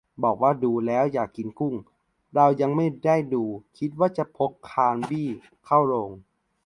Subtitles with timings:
[0.23, 1.73] บอกว่า ดูแล้วอยากกินกุ้ง!
[2.35, 3.43] เรายังไม่ได้ดู-
[3.77, 5.29] คิดว่าจะพกคาลบี้
[5.65, 6.11] เข้าโรง